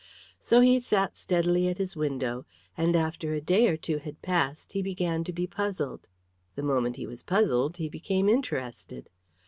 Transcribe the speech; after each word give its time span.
So 0.39 0.61
he 0.61 0.79
sat 0.79 1.15
steadily 1.15 1.67
at 1.67 1.77
his 1.77 1.95
window, 1.95 2.47
and 2.75 2.95
after 2.95 3.35
a 3.35 3.39
day 3.39 3.67
or 3.67 3.77
two 3.77 3.99
had 3.99 4.23
passed 4.23 4.71
he 4.73 4.81
began 4.81 5.23
to 5.25 5.31
be 5.31 5.45
puzzled. 5.45 6.07
The 6.55 6.63
moment 6.63 6.95
he 6.95 7.05
was 7.05 7.21
puzzled 7.21 7.77
he 7.77 7.87
became 7.87 8.27
interested. 8.27 9.09